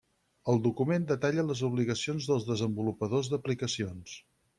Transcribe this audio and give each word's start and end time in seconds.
El 0.51 0.59
document 0.67 1.03
detalla 1.11 1.43
les 1.49 1.61
obligacions 1.67 2.29
dels 2.31 2.47
desenvolupadors 2.47 3.31
d'aplicacions. 3.35 4.17